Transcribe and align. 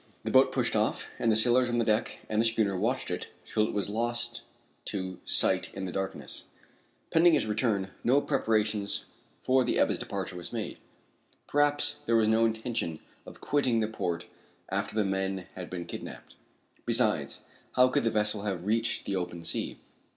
The 0.23 0.31
boat 0.31 0.51
pushed 0.51 0.75
off, 0.75 1.07
and 1.19 1.31
the 1.31 1.35
sailors 1.35 1.69
on 1.69 1.77
the 1.77 1.85
deck 1.85 2.21
of 2.27 2.39
the 2.39 2.43
schooner 2.43 2.75
watched 2.75 3.11
it 3.11 3.29
till 3.45 3.67
it 3.67 3.71
was 3.75 3.87
lost 3.87 4.41
to 4.85 5.19
sight 5.25 5.71
in 5.75 5.85
the 5.85 5.91
darkness. 5.91 6.45
Pending 7.11 7.35
its 7.35 7.45
return, 7.45 7.91
no 8.03 8.19
preparations 8.19 9.05
for 9.43 9.63
the 9.63 9.77
Ebba's 9.77 9.99
departure 9.99 10.35
were 10.35 10.43
made. 10.51 10.79
Perhaps 11.47 11.99
there 12.07 12.15
was 12.15 12.27
no 12.27 12.45
intention 12.45 12.99
of 13.27 13.41
quitting 13.41 13.79
the 13.79 13.87
port 13.87 14.25
after 14.69 14.95
the 14.95 15.05
men 15.05 15.45
had 15.53 15.69
been 15.69 15.85
kidnapped. 15.85 16.35
Besides, 16.83 17.41
how 17.73 17.87
could 17.89 18.03
the 18.03 18.09
vessel 18.09 18.41
have 18.41 18.65
reached 18.65 19.05
the 19.05 19.15
open 19.15 19.43
sea? 19.43 19.77